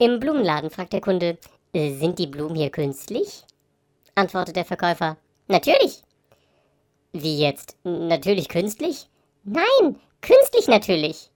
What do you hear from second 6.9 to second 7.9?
Wie jetzt?